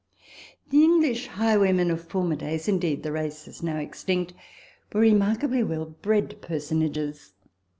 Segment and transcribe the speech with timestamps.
[0.71, 4.33] The English highwaymen of former days (indeed, the race is now extinct)
[4.91, 7.33] were remarkably well bred personages.